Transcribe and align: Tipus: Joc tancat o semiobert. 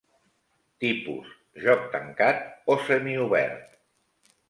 Tipus: 0.85 1.35
Joc 1.67 1.85
tancat 1.99 2.43
o 2.77 2.81
semiobert. 2.89 3.81